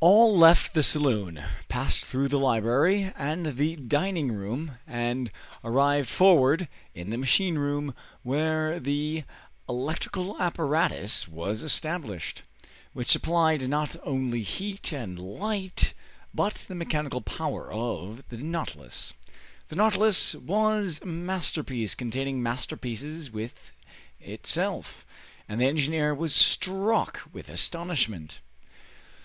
All 0.00 0.36
left 0.36 0.74
the 0.74 0.82
saloon, 0.82 1.44
passed 1.68 2.06
through 2.06 2.26
the 2.26 2.40
library 2.40 3.12
and 3.16 3.54
the 3.56 3.76
dining 3.76 4.32
room, 4.32 4.78
and 4.84 5.30
arrived 5.62 6.08
forward, 6.08 6.66
in 6.92 7.10
the 7.10 7.16
machine 7.16 7.56
room 7.56 7.94
where 8.24 8.80
the 8.80 9.22
electrical 9.68 10.42
apparatus 10.42 11.28
was 11.28 11.62
established, 11.62 12.42
which 12.94 13.10
supplied 13.12 13.68
not 13.68 13.94
only 14.02 14.42
heat 14.42 14.90
and 14.92 15.20
light, 15.20 15.94
but 16.34 16.54
the 16.66 16.74
mechanical 16.74 17.20
power 17.20 17.70
of 17.70 18.24
the 18.28 18.38
"Nautilus." 18.38 19.14
The 19.68 19.76
"Nautilus" 19.76 20.34
was 20.34 20.98
a 21.00 21.06
masterpiece 21.06 21.94
containing 21.94 22.42
masterpieces 22.42 23.30
within 23.30 23.56
itself, 24.20 25.06
and 25.48 25.60
the 25.60 25.66
engineer 25.66 26.12
was 26.12 26.34
struck 26.34 27.20
with 27.32 27.48
astonishment. 27.48 28.40